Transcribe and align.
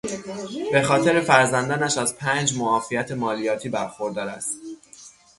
به 0.71 0.81
خاطر 0.81 1.21
فرزندانش 1.21 1.97
از 1.97 2.17
پنج 2.17 2.57
معافیت 2.57 3.11
مالیاتی 3.11 3.69
برخوردار 3.69 4.27
است. 4.27 4.53